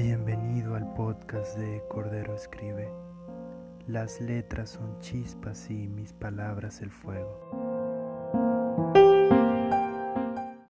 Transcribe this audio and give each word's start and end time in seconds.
Bienvenido 0.00 0.76
al 0.76 0.94
podcast 0.94 1.58
de 1.58 1.82
Cordero 1.88 2.32
Escribe. 2.32 2.88
Las 3.88 4.20
letras 4.20 4.70
son 4.70 5.00
chispas 5.00 5.68
y 5.72 5.88
mis 5.88 6.12
palabras 6.12 6.82
el 6.82 6.92
fuego. 6.92 7.77